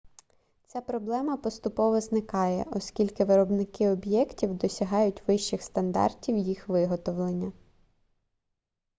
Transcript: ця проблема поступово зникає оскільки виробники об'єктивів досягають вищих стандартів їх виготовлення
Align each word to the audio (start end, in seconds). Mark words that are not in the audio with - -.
ця 0.67 0.81
проблема 0.81 1.37
поступово 1.37 2.01
зникає 2.01 2.65
оскільки 2.71 3.25
виробники 3.25 3.89
об'єктивів 3.89 4.57
досягають 4.57 5.23
вищих 5.27 5.61
стандартів 5.63 6.37
їх 6.37 6.67
виготовлення 6.67 7.51